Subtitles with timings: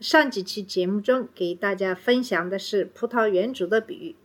[0.00, 4.16] 上几期节目中给大家分享的是葡萄园主的比喻，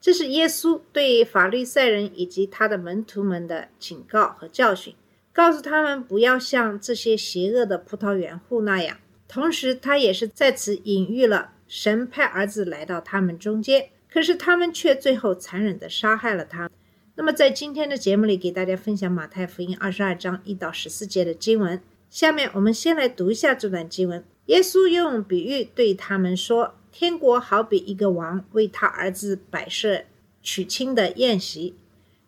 [0.00, 4.94] 这是耶稣对法利赛人以及他的门徒们的警告和教训，
[5.32, 8.96] 告诉他们不要像这些邪恶的葡萄园户那样。
[9.28, 16.70] 同时，他也是在此隐喻了神派儿子来到他们中间，可是他们却最后残忍地杀害了他。
[17.14, 21.80] 那么，在今天的节目里，给大家分享马太福音二十二章一到十四节的经文。
[22.08, 24.24] 下面我们先来读一下这段经文。
[24.46, 30.04] 耶稣用比喻对他们说：“天国好比一个王为他儿子摆设
[30.42, 31.76] 娶亲的宴席，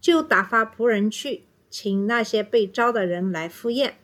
[0.00, 3.98] 就打发仆人去请那些被招的人来赴宴，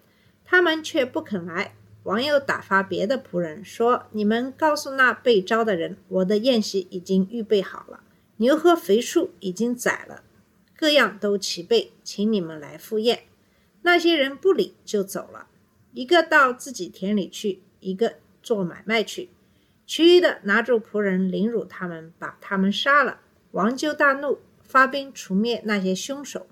[0.45, 1.75] 他们却不肯来。
[2.03, 8.03] 王又打发别的仆人说：‘你们告诉那被招的人，我的宴席已经预备好了，
[8.39, 10.25] 牛和肥畜已经宰了，
[10.77, 13.23] 各样都齐备，请你们来赴宴。’
[13.83, 15.47] 那些人不理，就走了。
[15.93, 19.29] 一个到自己田里去，一个做买卖去，
[19.87, 23.21] 其余的拿住仆人凌辱他们，把他们杀了。
[23.51, 26.47] 王就大怒，发兵除灭那些凶手，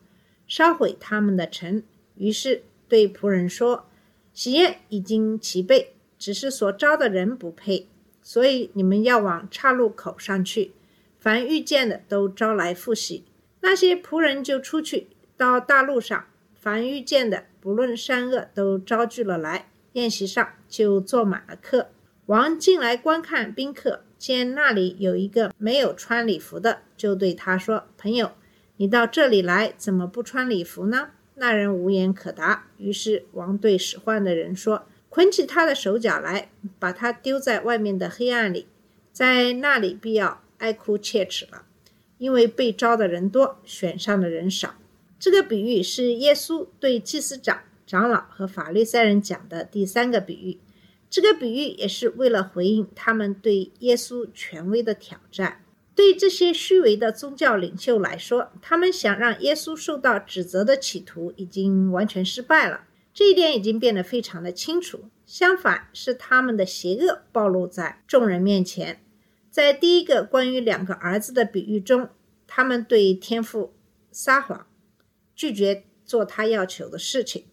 [0.47, 1.83] 烧毁他们的城。
[2.17, 3.87] 于是对仆人说
[4.35, 7.89] ：“喜宴已经齐备，只是所招的人不配，
[8.21, 10.73] 所以你们要往岔路口上去，
[11.19, 13.25] 凡遇见的都招来赴喜。”
[13.63, 19.71] 那些仆人就出去到大路上，凡遇见的，不论善恶，都招聚了来。
[19.93, 21.89] 宴席上就坐满了客。
[22.27, 28.33] 王进来观看宾客，见那里有一个没有穿礼服的，就对他说：“朋友，
[28.77, 32.69] 你到这里来，怎么不穿礼服呢？”那人无言可答。
[32.77, 38.67] 于是王对使唤的人说：“捆起他的手脚来，把他丢在外面的黑暗里，
[39.11, 41.65] 在那里必要哀哭切齿了，
[42.19, 44.77] 因为被招的人多，选上的人少。”
[45.19, 47.63] 这个比喻是耶稣对祭司长。
[47.91, 50.61] 长老和法利赛人讲的第三个比喻，
[51.11, 55.65] 这个比喻也是为了回应他们对耶稣权威的挑战。
[55.97, 65.07] 对这些虚伪的宗教领袖来说，他们想让耶稣受到指责的企图已经完全失败了，这一点已经变得非常的清楚。
[65.27, 69.03] 相反，是他们的邪恶暴露在众人面前。
[69.51, 72.11] 在第一个关于两个儿子的比喻中，
[72.47, 73.75] 他们对天父
[74.13, 74.69] 撒谎，
[75.35, 77.47] 拒绝做他要求的事情。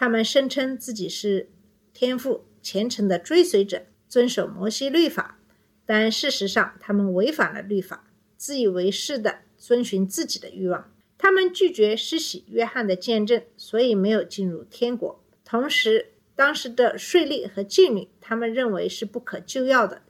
[0.00, 1.50] 他们声称自己是
[1.92, 5.38] 天父虔诚的追随者，遵守摩西律法，
[5.84, 10.90] 但事实上他们违反了律法，自以为是的遵循自己的欲望。
[11.18, 15.22] 他们拒绝施洗约翰的见证，所以没有进入天国。
[15.44, 20.00] 同时，当时的税吏和妓女，他们认为是不可救药的，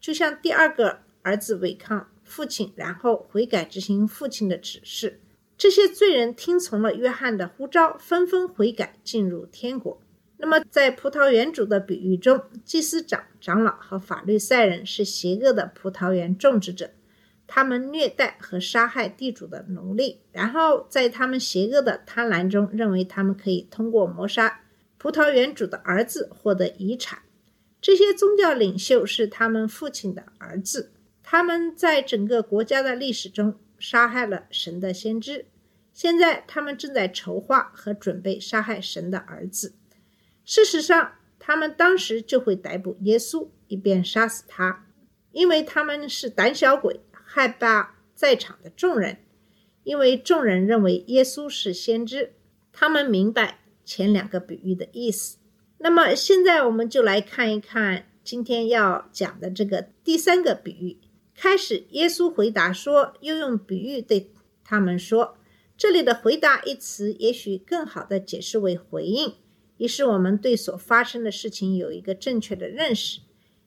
[0.00, 5.20] 就像第二个儿子违抗父亲，然后悔改执行父亲的指示。
[5.58, 10.00] 这些罪人听从了约翰的呼召，纷纷悔改，进入天国。
[10.36, 16.90] 那么，在葡萄园主的比喻中，祭司长、长老和法律赛人是邪恶的葡萄园种植者，
[17.46, 24.60] 他们虐待和杀害地主的奴隶，然后在他们邪恶的贪婪中，认为他们可以通过谋杀
[24.98, 27.20] 葡萄园主的儿子获得遗产。
[27.80, 30.92] 这些宗教领袖是他们父亲的儿子，
[31.22, 33.54] 他们在整个国家的历史中。
[33.78, 35.46] 杀害了神的先知，
[35.92, 39.74] 现在他们正在筹划和准备杀害神的儿子。
[40.44, 44.86] 事实上，他们当时就会逮捕耶稣，以便杀死他，
[45.32, 49.18] 因为他们是胆小鬼，害怕在场的众人，
[49.84, 52.34] 因为众人认为耶稣是先知，
[52.72, 55.38] 他们明白前两个比喻的意思。
[55.78, 60.98] 那么，现在我们就来看一看今天要讲的这个第三个比喻。
[61.36, 64.32] 开始，耶稣回答说，又用比喻对
[64.64, 65.36] 他们说。
[65.76, 69.34] 这里的“回答”一词，也许更好的解释为回应，
[69.76, 73.20] 以使我们对所发生的事情有一个正确的认识。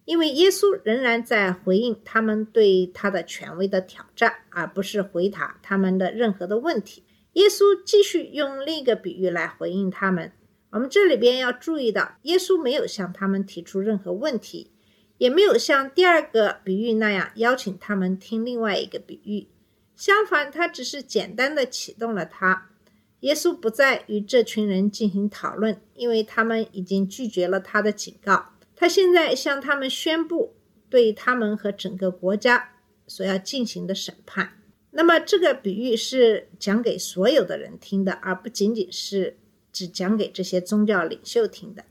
[0.06, 7.04] 因为耶稣仍然在回应他们对他的权威的挑战，而不是回答他们的任何的问题。
[7.34, 10.32] 耶稣继续用另一个比喻来回应他们。
[10.72, 14.72] 我们这里边要注意到，耶稣没有向他们提出任何问题。
[15.20, 19.48] 也没有像第二个比喻那样邀请他们听另外一个比喻，
[19.96, 22.70] 相反，他只是简单的启动了他。
[23.20, 28.54] 耶稣不再与这群人进行讨论，因为他们已经拒绝了他的警告。
[28.78, 30.56] 他现在向他们宣布，
[30.90, 32.76] 对他们和整个国家
[33.06, 34.54] 所要进行的审判。
[34.92, 39.38] 那么这个比喻是讲给所有的人听的，而不仅仅是
[39.74, 41.84] 只讲给这些宗教领袖听的。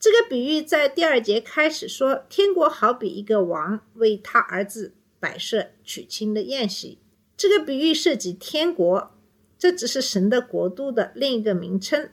[0.00, 6.98] 这个比喻在第二节开始说，天国好比一个王为他儿子摆设娶亲的宴席。
[7.36, 9.12] 这个比喻涉及天国，
[9.58, 12.10] 这只是神的国度的另一个名称。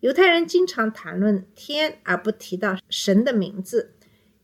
[0.00, 3.94] 犹太人经常谈论天，而不提到神的名字，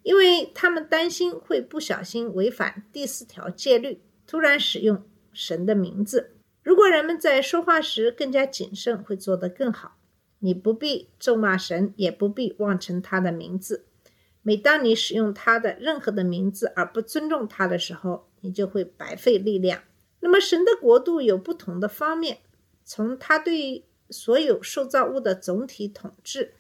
[0.03, 4.01] 因为他们担心会不小心违反第四条戒律。
[4.27, 6.33] 突然使用神的名字，
[6.63, 9.99] 如果人们在说话时更加谨慎，会做得更好。
[10.45, 13.85] 你不必咒骂神，也不必妄称他的名字。
[14.43, 19.85] 每当你使用他的任何的名字而不尊重他的时候，你就会白费力量。
[20.19, 22.39] 那么，神的国度有不同的方面，
[22.85, 26.55] 从他对所有受造物的总体统治，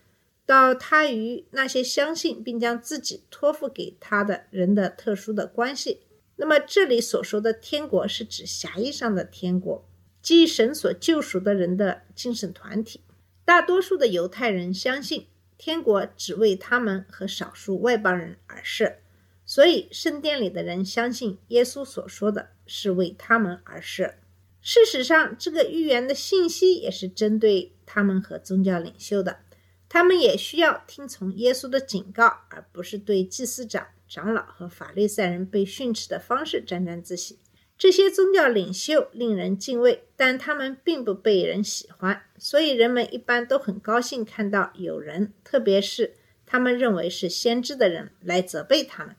[0.46, 6.02] 到他与那些相信并将自己托付给他的人的特殊的关系。
[6.36, 9.84] 那么，这里所说的天国是指狭义上的天国，
[10.22, 13.00] 即神所救赎的人的精神团体。
[13.44, 15.26] 大多数的犹太人相信
[15.58, 18.96] 天国只为他们和少数外邦人而设，
[19.44, 24.14] 所以圣殿里的人相信耶稣所说的是为他们而设。
[24.60, 29.40] 事实上，这个预言的信息也是针对他们和宗教领袖的，
[29.88, 33.88] 他们也需要听从耶稣的警告，而不是对祭司长。
[34.08, 37.38] 长老和法利赛人被训斥的方式沾沾自喜。
[37.82, 46.14] 这些宗教领袖令人敬畏，但他们并不被人喜欢，所以人们一般都很高兴看到有人，特别是
[46.46, 49.16] 他们认为是先知的人来责备他们。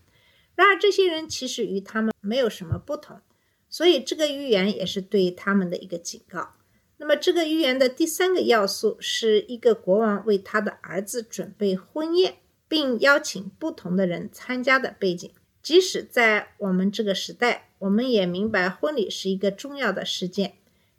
[0.56, 3.19] 然而，这些人其实与他们没有什么不同，
[3.68, 6.54] 所以这个预言也是对他们的一个警告。
[6.95, 12.38] 那么，这个预言的第三个要素是一个国王为他的儿子准备婚宴。
[12.69, 15.31] 并邀请不同的人参加的背景，
[15.63, 20.57] 即使在我们这个时代，我们也明白婚礼是一个重要的事件，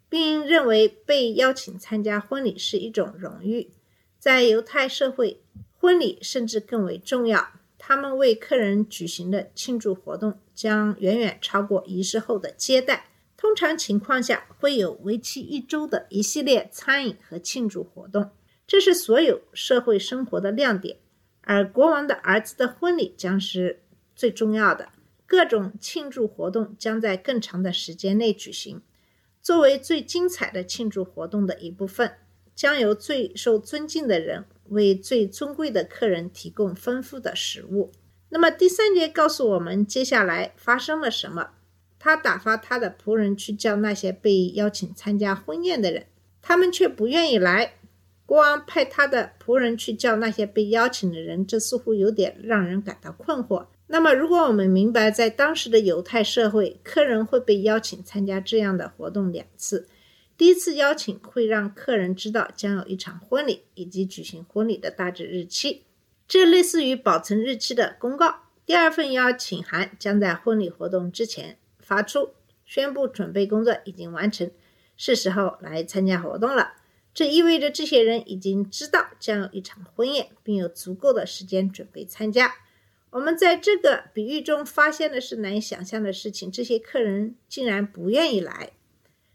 [0.09, 3.71] 并认为被邀请参加婚礼是一种荣誉。
[4.19, 5.43] 在犹太社会，
[5.79, 7.47] 婚礼甚至更为重要。
[7.77, 13.11] 他们为客人举行的庆祝活动将远远超过仪式后的接待。
[13.37, 18.31] 通常情况下，会有为期一周的一系列餐饮和庆祝活动，
[18.67, 20.97] 这是所有社会生活的亮点。
[21.43, 23.83] 而国王的儿子的婚礼将是
[24.15, 24.89] 最重要的，
[25.27, 28.81] 各种庆祝活动将在更长的时间内举行。
[29.43, 32.13] 作为最精彩的庆祝活动的一部分，
[32.55, 37.93] 将由最受尊敬的人为最尊贵的客人提供丰富的食物。
[38.31, 41.51] 那么第三节告诉我们接下来发生了什么？
[41.99, 46.07] 他打发他的仆人去叫那些被邀请参加婚宴的人，
[46.43, 47.75] 他们却不愿意来。
[48.27, 53.67] 国王派他的仆人去叫那些被邀请的人，这似乎有点让人感到困惑。
[53.87, 59.87] 那么，如果我们明白在当时的犹太社会，客人会被邀请参加这样的活动两次，
[60.39, 65.83] 第一次邀请会让客人知道将有一场婚礼以及举行婚礼的大致日期，
[66.27, 68.37] 这类似于保存日期的公告。
[68.65, 72.31] 第二份邀请函将在婚礼活动之前发出，
[72.65, 74.51] 宣布准备工作已经完成，
[74.97, 76.73] 是时候来参加活动了。
[77.13, 82.55] 这意味着这些人已经知道将有一场婚宴，并有足够的时间准备参加。
[83.15, 88.73] 我们在这个比喻中发现的是难以想象的事情：这些客人竟然不愿意来，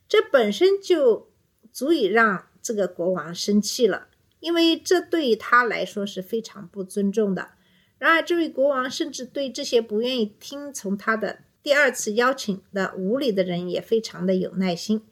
[0.08, 1.32] 这本身就
[1.72, 4.10] 足以让这个国王生气了，
[4.42, 7.52] 因为这对于他来说是非常不尊重的。
[7.98, 15.06] 然而，这位国王甚至对这些不愿意听从他的第二次邀请的无礼的人也非常的有耐心。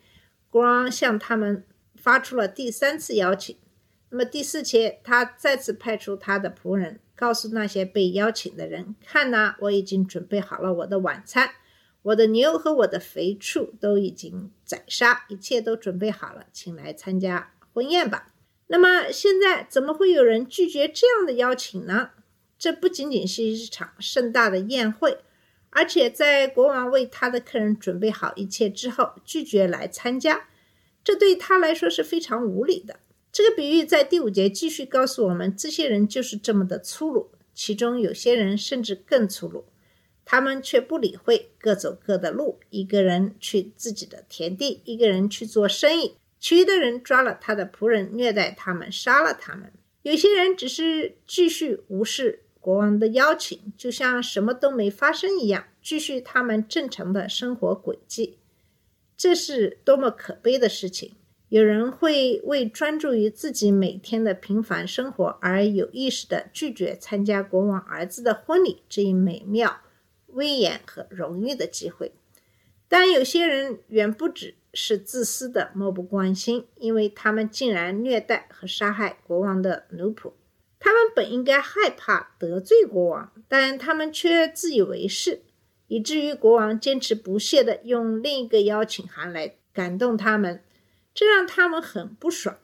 [0.50, 1.64] 国王向他们。
[2.00, 3.58] 发出了第三次邀请，
[4.12, 11.50] 那么第四节，他再次派出他的仆人，告诉那些被邀请的人：“看呐，我已经准备好了我的晚餐，
[12.04, 18.32] 我的牛和我的肥畜都已经宰杀，一切都准备好了，请来参加婚宴吧。”
[18.70, 22.12] 那么现在怎么会有人拒绝这样的邀请呢？
[22.60, 25.20] 这不仅仅是一场盛大的宴会，
[25.72, 30.48] 而且在国王为他的客人准备好一切之后，拒绝来参加。
[31.04, 33.00] 这对他来说是非常无理的。
[33.38, 39.66] 这个比喻在第五节继续告诉我们，这些人就是这么的粗鲁，其中有些人甚至更粗鲁，
[40.26, 49.72] 他们却不理会，各走各的路，一个人去自己的田地，一个人去做生意，其余的人抓了他的仆人，虐待他们，杀了他们。
[50.02, 58.40] 有些人只是继续无视国王的邀请，就像什么都没发生一样，继续他们正常的生活轨迹。
[59.16, 61.12] 这是多么可悲的事情！
[61.50, 69.80] 有人会为专注于自己每天的平凡生活而有意识地拒绝参加国王儿子的婚礼这一美妙、
[70.28, 72.12] 威严和荣誉的机会。
[72.90, 80.34] 但有些人远不止是自私的、漠不关心，因为他们竟然虐待和杀害国王的奴仆。
[80.80, 85.42] 他们本应该害怕得罪国王，但他们却自以为是，
[85.88, 90.62] 以至于国王坚持不懈地用另一个邀请函来感动他们，
[91.18, 92.60] 这让他们很不爽。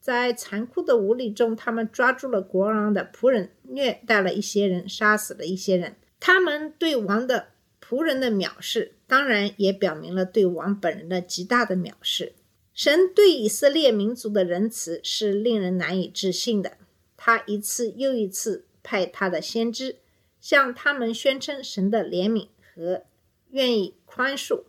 [0.00, 5.96] 在残酷的无理中，他们抓住了国王的仆人，虐待了一些人，杀死了一些人。
[6.20, 7.48] 他们对王的
[7.82, 12.34] 仆人的藐视，当然也表明了对王本人的极大的藐视。
[12.72, 16.76] 神对以色列民族的仁慈是令人难以置信的。
[17.16, 19.96] 他一次又一次派他的先知
[20.40, 23.02] 向他们宣称神的怜悯和
[23.50, 24.62] 愿意宽恕，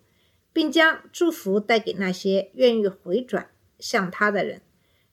[0.58, 4.64] 并将祝福带给那些愿意回转向他的人。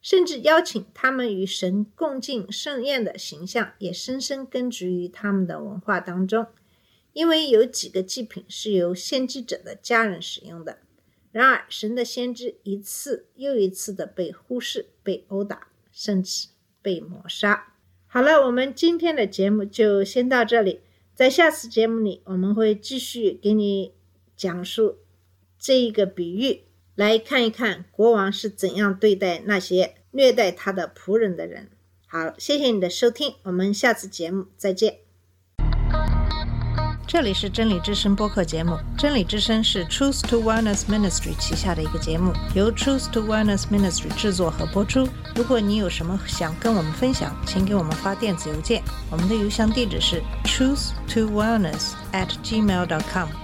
[0.00, 6.46] 甚至邀请他们与神共进盛宴的形象也深深根植于他们的文化当中，
[7.12, 10.78] 因为有几个祭品是由献祭者的家人使用的。
[11.30, 16.48] 然而，神的先知一次又一次的被忽视、被殴打，甚至
[16.80, 17.74] 被抹杀。
[18.06, 20.80] 好了，我们今天的节目就先到这里，
[21.14, 23.92] 在下次节目里，我们会继续给你
[24.34, 24.98] 讲述
[25.64, 26.64] 这一个比喻。
[26.94, 31.70] 来看一看国王是怎样对待那些虐待他的仆人的人。
[32.06, 34.98] 好，谢谢你的收听，我们下次节目再见。
[37.06, 45.08] 这里是真理之声播客节目，真理之声是 Truth to Wellness Ministry 旗下的一个节目，由 Truth to Wellness Ministry 制作和播出。
[45.34, 53.43] 如果你有什么想跟我们分享，请给我们发电子邮件，我们的邮箱地址是 truth to wellness at gmail.com。